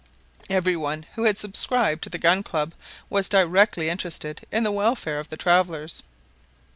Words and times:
Every 0.49 0.75
one 0.75 1.05
who 1.13 1.25
had 1.25 1.37
subscribed 1.37 2.01
to 2.01 2.09
the 2.09 2.17
Gun 2.17 2.41
Club 2.41 2.73
was 3.07 3.29
directly 3.29 3.87
interested 3.87 4.47
in 4.51 4.63
the 4.63 4.71
welfare 4.71 5.19
of 5.19 5.29
the 5.29 5.37
travelers. 5.37 6.01